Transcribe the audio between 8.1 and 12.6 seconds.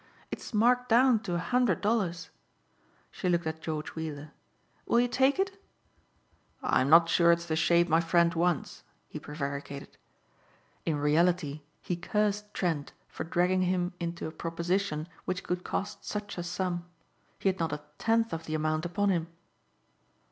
wants," he prevaricated. In reality he cursed